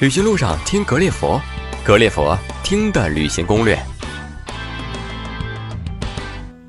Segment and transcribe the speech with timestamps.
[0.00, 1.38] 旅行路上听格列佛，
[1.84, 3.78] 格列佛听的旅行攻略。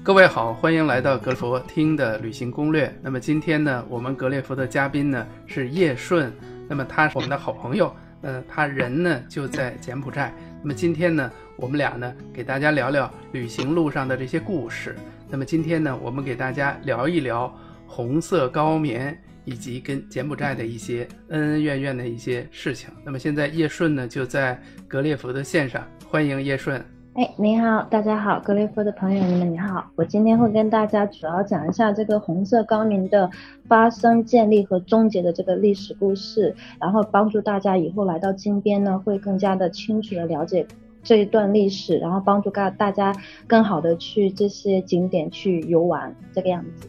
[0.04, 2.94] 各位好，欢迎来到格列佛听的旅行攻略。
[3.02, 6.30] 那么今天呢，我们格列佛的嘉宾呢是叶顺，
[6.68, 10.34] 那么他是我们的好朋友，呃，他人呢就在柬埔寨。
[10.62, 14.94] 那么今天呢，我们俩呢给大家聊聊旅行路上的这些故事。
[15.30, 17.50] 那么今天呢，我们给大家聊一聊
[17.88, 19.18] 红色高棉。
[19.46, 22.90] 以及跟柬埔寨的一些恩恩怨怨的一些事情。
[23.04, 26.84] 那么现在叶顺呢就在格列佛的线上，欢迎叶顺。
[27.14, 29.86] 哎，你好，大家好，格列佛的朋友你们，你好。
[29.96, 33.30] 我今天会跟大家主要讲一下这个红色高棉的
[33.68, 40.66] 发生、建立和终结的这个历史故事，然后帮助大家以后来到金边呢，会更加的清楚的了解
[41.04, 43.14] 这一段历史，然后帮助大大家
[43.46, 46.88] 更好的去这些景点去游玩，这个样子。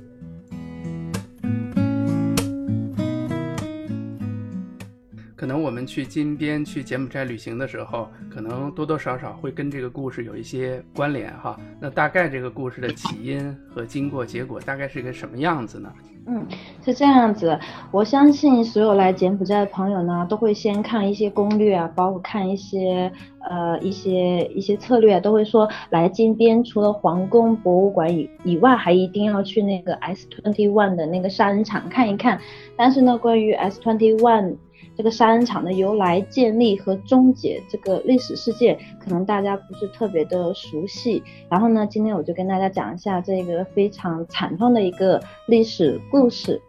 [5.42, 11.58] 可能我们去金边、去柬埔寨旅行的时候，可能多多少少会跟这个故事有一些关联哈。
[11.80, 15.92] 那大概这个故事的起因和经过、结果大概是一个什么样子呢？
[16.28, 16.46] 嗯，
[16.84, 17.58] 是这样子。
[17.90, 32.38] 我相信所有来柬埔寨的朋友呢，都会先看一些攻略啊，包括看一些呃一些一些策略，都会说来金边除了皇宫博物馆以以外，还一定要去那个 S Twenty One 的那个杀人场看一看。
[32.76, 34.54] 但是呢，关于 S Twenty One
[34.96, 41.22] 这个杀人场的由来、建立和终结这个历史事件，可能大家不是特别的熟悉。
[41.48, 46.60] 然后呢，今天我就跟大家讲一下这个非常惨痛的一个历史故事。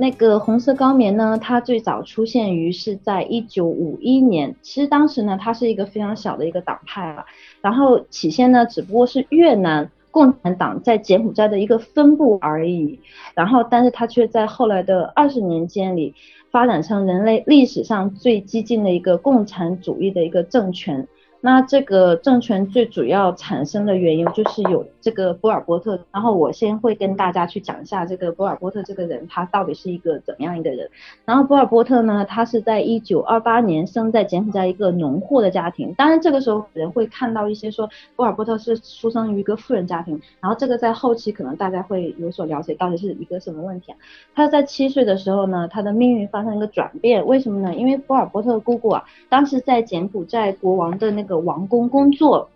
[0.00, 4.54] 那个红色高棉呢，它最早出现于是在一九五一年。
[4.62, 7.26] 其实当时呢，它是一个非常小的一个党派啊。
[7.60, 9.90] 然后起先呢，只不过是越南。
[10.10, 12.98] 共产党在柬埔寨的一个分布而已，
[13.34, 16.14] 然后，但是它却在后来的二十年间里，
[16.50, 21.06] 发展成人类历史上最激进的一个共产主义的一个政权。
[21.40, 30.90] 那这个政权最主要产生的原因就是有这个波尔波特，然后我先会跟大家去讲一下这个波尔波特这个人他到底是一个怎么样一个人。
[31.24, 43.98] 然后波尔波特呢，他是在一九二八年生在柬埔寨一个农户的家庭，当然这个时候人会看到一些说波尔波特是出生于一个富人家庭，然后这个在后期可能大家会有所了解到底是一个什么问题啊？
[44.34, 47.74] 他在七岁的时候呢，他的命运发生一个转变，为什么呢？
[47.74, 52.50] 因为波尔波特的姑姑啊，当时在柬埔寨国王的那个王宫工作，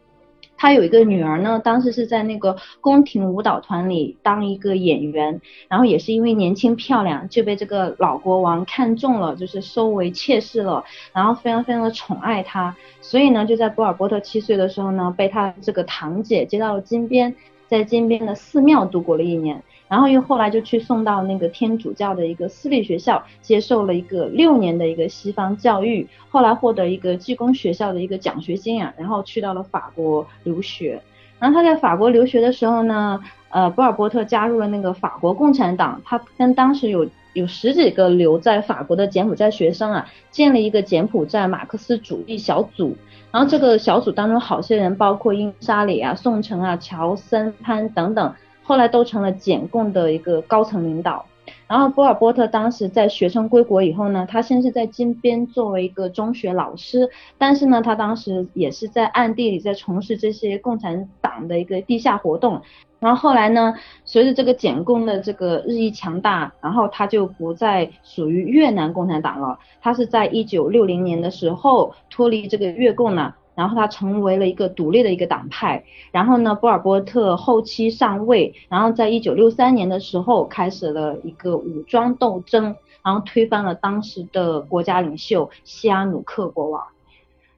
[0.62, 17.34] 他有一个女儿呢，当时是在那个宫廷舞蹈团里当一个演员，然后也是因为年轻漂亮，就被这个老国王看中了，就是收为妾室了，然后非常非常的宠爱她，所以呢，就在波尔波特七岁的时候呢，被他这个堂姐接到了金边，
[17.72, 19.62] 在金边的寺庙度过了一年。
[19.88, 31.02] 然后又后来就去送到那个天主教的一个私立学校，接受了一个六年的一个西方教育，后来获得一个技工学校的一个奖学金啊，然后去到了法国留学。
[31.38, 42.96] 然后他在法国留学的时候呢，呃，波尔波特加入了那个法国共产党，他跟当时有有十几个留在法国的柬埔寨学生啊，建立一个柬埔寨马克思主义小组。
[43.30, 48.34] 然后这个小组当中好些人，包括英沙里啊、宋城啊、乔森潘等等。
[48.62, 51.24] 后来都成了柬共的一个高层领导。
[51.66, 62.62] 然后波尔波特当时在学生归国以后呢，他先是在金边作为一个中学老师，但是呢，他当时也是在暗地里在从事这些共产党的一个地下活动。
[63.02, 63.74] 然后后来呢，
[64.04, 73.36] 随着这个柬共的这个日益强大，然后他就不再属于越南共产党了，他是在一九六零年的时候脱离这个越共了。
[73.54, 82.74] 然后他成为了一个独立的一个党派，然后呢，波尔波特后期上位，然后在一九六三年的时候开始了一个武装斗争，
[83.04, 86.82] 然后推翻了当时的国家领袖西阿努克国王，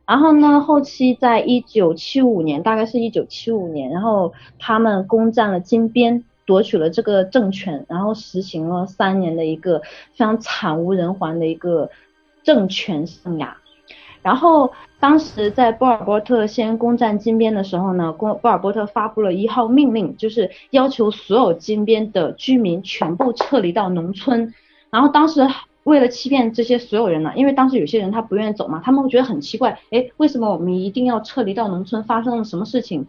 [0.06, 11.88] 然后呢，后期在一九七五年，大概是一九七五年，然后他们攻占了金边，夺取了这个政权，然后实行了三年的一个非常惨无人寰的一个
[12.42, 13.48] 政权生涯。
[14.20, 24.52] 然后当时在波尔波特先攻占金边的时候呢，波波尔波特发布了一号命令，就是要求所有金边的居民全部撤离到农村。
[24.90, 25.46] 然后当时
[25.84, 32.02] 为了欺骗这些所有人呢，因为当时有些人他不愿意走嘛，他们会觉得很奇怪，哎，为什么我们一定要撤离到农村？
[32.04, 33.06] 发生了什么事情？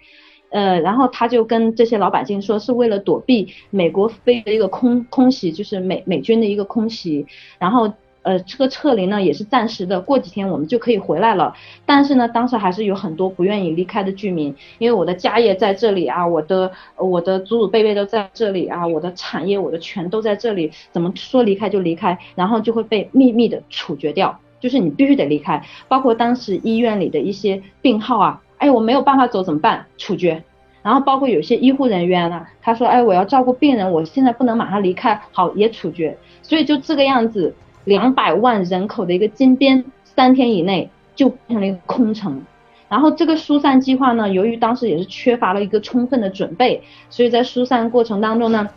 [0.49, 7.25] 呃，然后他就跟这些老百姓说，是为了躲避美国飞的一个空空袭，就是美美军的一个空袭，
[7.59, 7.91] 然后。
[8.25, 11.53] 呃，这个撤离呢也是暂时的，过几天我们就可以回来了。
[11.85, 25.63] 但是呢，当时还是有很多不愿意离开的居民，因为我的家业在这里啊，我的我的祖祖辈辈都在这里啊，我的产业我的权都在这里，怎么说离开就离开，然后就会被秘密的处决掉，就是你必须得离开。
[25.87, 29.85] 包括当时医院里的一些病号啊，哎，我没有办法走怎么办？
[29.99, 30.43] 处决。
[30.81, 36.17] 然后包括有些医护人员呢，他说，哎，我要照顾病人，我现在不能马上离开，好，也处决。
[36.41, 37.53] 所以就这个样子。
[37.85, 42.43] 两百万人口的一个金边，三天以内就变成了一个空城。
[42.89, 48.69] 然后这个疏散计划呢，由于当时也是缺乏了一个充分的准备，所以在疏散过程当中呢。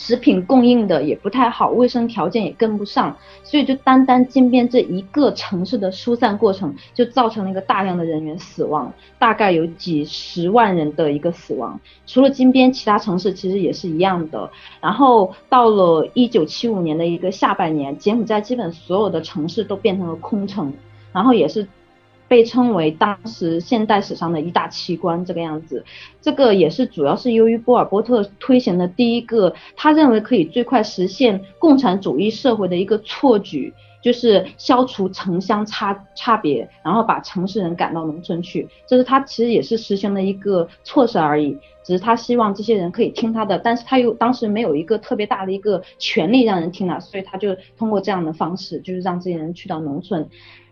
[0.00, 11.78] 食品供应的也不太好，卫生条件也跟不上，所以就单单金边这一个城市的疏散过程，就造成了一个大量的人员死亡，大概有几十万人的一个死亡。
[12.06, 14.48] 除了金边，其他城市其实也是一样的。
[14.80, 20.72] 然后到了一九七五年的一个下半年，柬埔寨基本所有的城市都变成了空城，
[21.12, 21.66] 然后也是。
[22.28, 25.84] 被称为当时现代史上的一大奇观，这个样子，
[26.20, 33.72] 这个也是主要是由于波尔波特推行的第一个，他认为可以最快实现共产主义社会的一个错举，
[34.02, 50.28] 就是消除城乡差差别，然后把城市人赶到农村去，这是他其实也是实行的一个措施而已，只是他希望这些人可以听他的，但是他又当时没有一个特别大的一个权利让人听了，所以他就通过这样的方式，就是让这些人去到农村。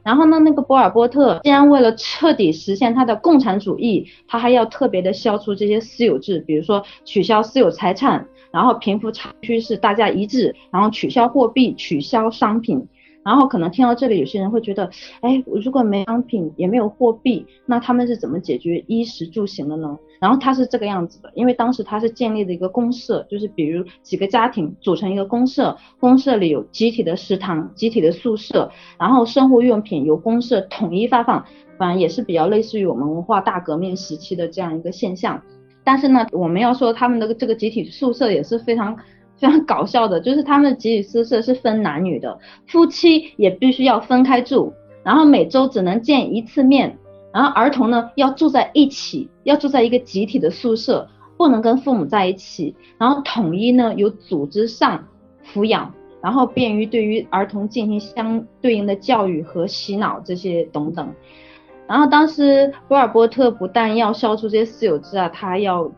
[0.06, 12.86] 然后呢，那个博尔波特既然为了彻底实现他的共产主义，他还要特别的消除这些私有制，比如说取消私有财产，然后贫富差距是大家一致，然后取消货币，取消商品。
[13.26, 14.88] 然后可能听到这里，有些人会觉得，
[15.20, 19.98] 哎，如果没商品也没有货币，那他们是怎么解决衣食住行的呢？
[20.20, 31.44] 然后他是这个样子的，因为当时他是建立了一个公社，就是比如几个家庭组成一个公社，公社里有集体的食堂、集体的宿舍，然后生活用品由公社统一发放，
[31.76, 35.42] 反正也是比较类似于我们文化大革命时期的这样一个现象。
[35.82, 38.96] 但是呢，我们要说他们的这个集体宿舍也是非常。
[39.38, 44.72] 非常搞笑的，就是他们的集体宿舍是分男女的，夫妻也必须要分开住，
[45.02, 46.96] 然后每周只能见一次面，
[47.32, 51.06] 然后儿童呢要住在一起，要住在一个集体的宿舍，
[51.36, 55.06] 不能跟父母在一起，然后统一呢由组织上
[55.44, 55.92] 抚养，
[56.22, 61.12] 然后便于对于儿童进行相对应的教育和洗脑这些等等。
[61.86, 65.92] 然后当时波尔波特不但要消除这些私有制啊，他要。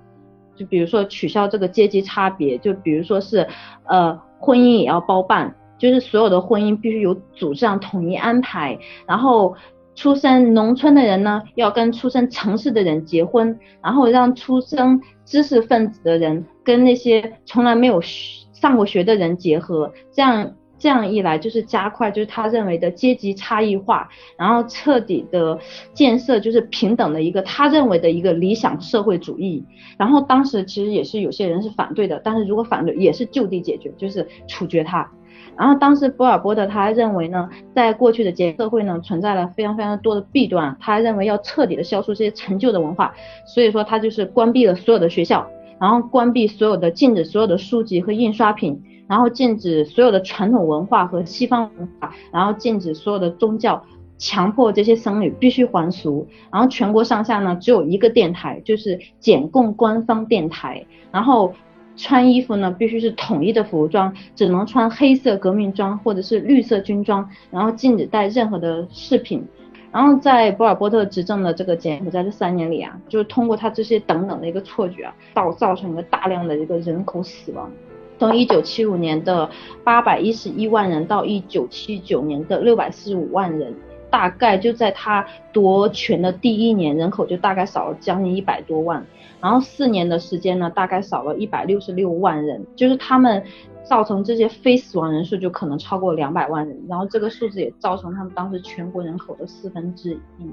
[0.59, 3.47] 就比如说取消这个阶级差别，就比如说是，
[3.85, 9.55] 呃，婚姻也要包办，就是所有的婚姻必须由组织上统一安排，然后
[9.95, 20.53] 出生农村的人呢要跟出生城市的人结婚，然后让出生知识分子的人跟那些从来没有上过学的人结合，这样。
[20.79, 25.59] 这样一来，就是加快，就是他认为的阶级差异化，然后彻底的
[25.93, 29.65] 建设，就是平等的一个他认为的一个理想社会主义。
[29.99, 35.11] 然后当时其实也是有些人是反对的，但是如果反对，也是就地解决，就是处决他。
[35.57, 43.13] 然后当时波尔波特他认为呢，在过去的阶社会呢，存在了非常非常多的弊端，他认为要彻底的消除这些陈旧的文化，
[43.45, 45.45] 所以说他就是关闭了所有的学校，
[45.81, 48.81] 然后关闭所有的禁止所有的书籍和印刷品。
[49.09, 53.83] 然后禁止所有的传统文化和西方文化，然后禁止所有的宗教，
[54.19, 56.27] 强迫这些僧侣必须还俗。
[56.53, 60.85] 然后全国上下呢只有一个电台，就是简共官方电台。
[61.11, 61.55] 然后
[61.97, 67.29] 穿衣服呢必须是统一的服装，只能穿黑色革命装或者是绿色军装。
[67.51, 69.43] 然后禁止带任何的饰品。
[69.91, 77.71] 然后在波尔波特执政的这个柬埔寨这三年里啊，就是通过他这些等等的一个错觉啊，造造成了大量的一个人口死亡。
[78.19, 79.49] 从一九七五年的
[79.85, 83.75] 八百一十一万人到一九七九年的六百四十五万人，
[84.11, 89.05] 大概就在他夺权的第一年，人口就大概少了将近一百多万。
[89.41, 93.43] 然后四年的时间呢，大概少了一百六十六万人，就是他们。
[93.85, 100.47] 造成这些非死亡人数就可能超过两百万人，然后这个数字也造成他们当时全国人口的四分之一，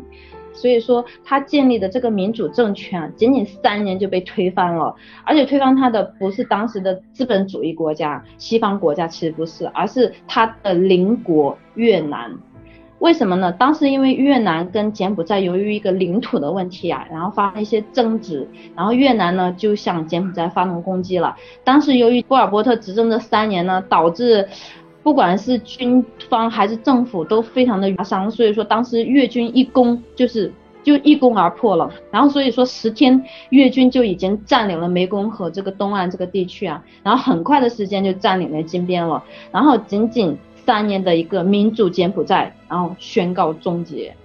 [0.53, 4.95] 所以说他建立的这个民主政权仅仅三年就被推翻了，
[5.25, 12.31] 而且推翻他的不是当时的资本主义国家、西方国家，其实不是，而是他的邻国越南。
[12.99, 13.51] 为什么呢？
[13.51, 21.35] 当时因为越南跟柬埔寨由于一个领土的问题啊，然后发生一些争执，然后越南呢就向柬埔寨发动攻击了。
[21.63, 24.47] 当时由于波尔波特执政这三年呢，导致
[25.03, 31.91] 不管是军方还是政府都非常的伤，所以说当时越军一攻就是就一攻而破了。
[32.09, 39.21] 然后所以说十天越军就已经占领了湄公河这个东岸这个地区啊，然后很快的时间就占领了金边了。
[39.51, 44.15] 然后仅仅三年的一个民主柬埔寨，然后宣告终结。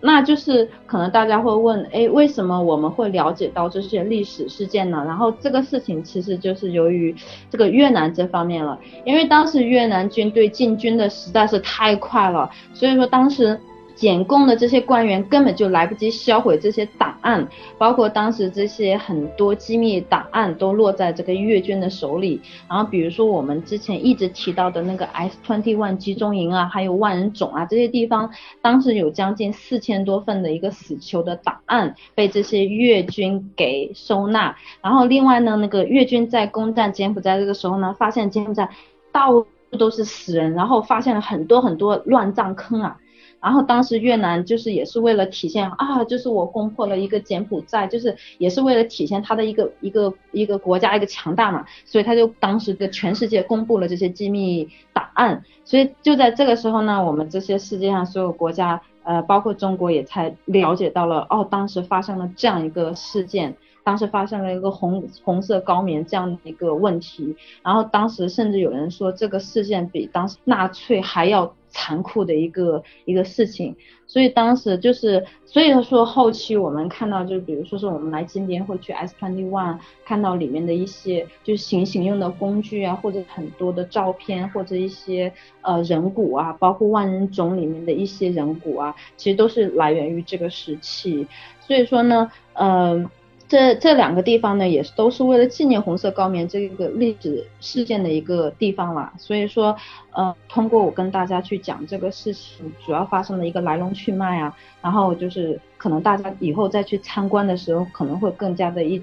[0.00, 5.04] 那就是可能大家会问，哎，为什么我们会了解到这些历史事件呢？
[5.06, 7.14] 然后这个事情其实就是由于
[7.50, 13.60] 这个越南这方面了，因为当时越南军队进军的实在是太快了，所以说当时。
[14.00, 22.40] 检共的这些官员根本就来不及销毁这些档案，包括当时这些很多机密档案都落在这个越军的手里。
[22.66, 28.30] 然后比如说我们之前一直提到的那个 S twenty one 集中营啊，还有万人冢啊这些地方，
[28.62, 34.56] 当时有将近四千多份的一个死囚的档案被这些越军给收纳。
[34.80, 38.66] 然后另外呢，那个越军在攻占柬埔寨这个时候呢，发现柬埔寨
[39.12, 39.46] 到处
[39.78, 42.96] 都是死人，然后发现了很多很多乱葬坑啊。
[43.40, 71.54] 然后当时越南就是也是为了体现啊，就是我攻破了一个柬埔寨，就是也是为了体现他的一个一个一个国家一个强大嘛，所以他就当时跟全世界公布了这些机密档案，所以就在这个时候呢，我们这些世界上所有国家，呃，包括中国也才了解到了，哦，当时发生了这样一个事件，当时发生了一个红红色高棉这样的一个问题，然后当时甚至有人说这个事件比当时纳粹还要。
[71.70, 73.74] 残酷的一个一个事情，
[74.06, 91.26] 所以当时就是，所以说后期我们看到，就比如说是我们来金边会去 S twenty one 看到里面的一些就是行刑用的工具啊，或者很多的照片，或者一些呃人骨啊，包括万人冢里面的一些人骨啊，其实都是来源于这个时期。
[91.60, 93.08] 所以说呢，嗯。
[93.50, 99.12] 这这两个地方呢，也是都是为了纪念红色高棉这个历史事件的一个地方啦。
[99.18, 99.76] 所以说，
[100.12, 109.02] 呃，通过我跟大家去讲这个事情主要发生的一个来龙去脉啊，然后就是可能大家以后再去参观的时候，可能会更加的一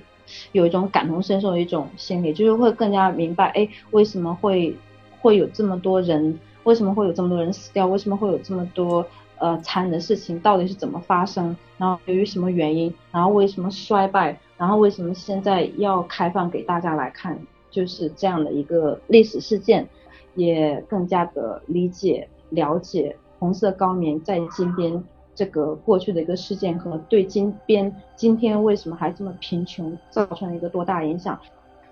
[0.53, 4.73] 有一种感同身受的一种心理，就是会更加明白，哎，为什么会
[5.19, 9.05] 会有这么多人，为什么会有这么多人死掉，为什么会有这么多。
[9.39, 11.55] 呃，残忍的事情到底是怎么发生？
[11.77, 12.93] 然后由于什么原因？
[13.11, 14.39] 然后为什么衰败？
[14.57, 17.39] 然后为什么现在要开放给大家来看？
[17.69, 19.87] 就是这样的一个历史事件，
[20.35, 25.03] 也更加的理解了解红色高棉在金边
[25.35, 31.39] 这个过去的一个事件和对金边今天为什么还这么贫穷造成了一个多大影响。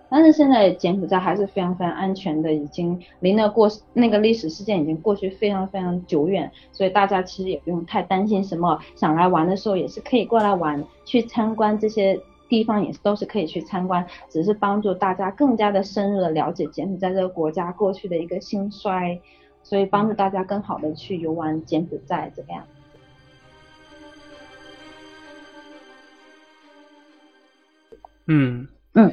[0.07, 19.19] 但是现在柬埔寨还是非常非常安全的，已经离那过那个历史事件已经过去非常非常久远，所以大家其实也不用太担心什么，想来玩的时候也是可以过来玩，去参观这些地方也是都是可以去参观，只是帮助大家更加的深入的了解柬埔寨这个国家过去的一个兴衰，
[19.63, 22.63] 所以帮助大家更好的去游玩柬埔寨这个样。
[28.27, 29.11] 嗯嗯。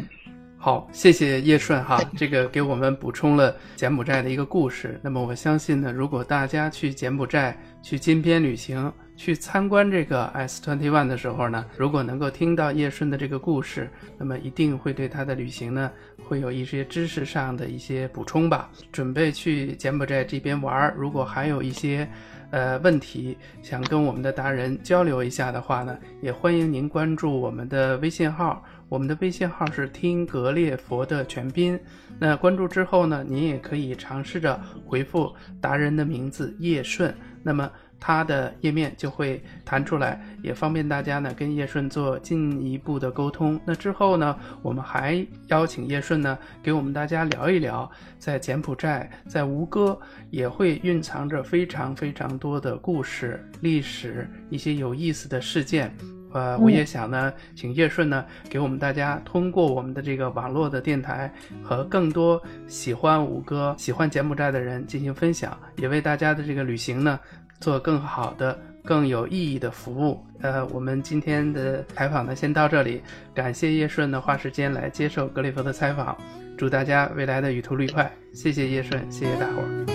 [0.65, 4.97] 好，谢谢叶顺哈， 这个给我们补充了柬埔寨的一个故事。
[5.03, 13.89] 那么我相信呢，如果大家去柬埔寨、去金边旅行、去参观这个 S twenty one 的时候呢，如果能够听到叶顺的这个故事，
[14.19, 15.91] 那么一定会对他的旅行呢，
[16.25, 18.71] 会有一些知识上的一些补充吧。
[18.91, 22.09] 准备去柬埔寨这边玩，如果还有一些
[22.51, 28.65] 呃问题想跟我们的达人交流一下的话呢，也欢迎您关注我们的微信号。
[28.89, 31.81] 我们的微信号是听格列佛的全拼，
[32.19, 37.71] 那关注之后呢，您也可以尝试着回复达人的名字叶顺，那么
[38.05, 43.59] 他的页面就会弹出来，也方便大家呢跟叶顺做进一步的沟通。
[43.65, 49.97] 那之后呢，我们还邀请叶顺呢给我们大家聊一聊，在柬埔寨，在吴哥
[50.31, 55.95] 也会蕴藏着非常非常多的故事、历史一些有意思的事件。
[56.35, 61.31] 呃，我也想呢，请叶顺呢，给我们大家通过我们的这个网络的电台
[61.63, 67.21] 和更多喜欢吴哥、喜欢柬埔寨的人进行分享，也为大家的这个旅行呢，
[67.63, 70.21] 做更好的、更有意义的服务。
[70.41, 73.01] 呃，我们今天的采访呢，先到这里，
[73.33, 76.19] 感谢叶顺呢花时间来接受格里佛的采访，
[76.59, 79.92] 祝大家未来的旅途愉快，谢谢叶顺，谢谢大伙儿。